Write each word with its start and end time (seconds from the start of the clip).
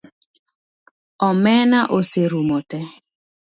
Omena 1.29 1.79
oserumo 1.97 2.57
te 2.69 2.79